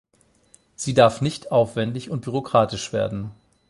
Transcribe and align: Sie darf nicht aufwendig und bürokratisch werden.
Sie 0.75 0.95
darf 0.95 1.21
nicht 1.21 1.51
aufwendig 1.51 2.09
und 2.09 2.21
bürokratisch 2.25 2.91
werden. 2.91 3.29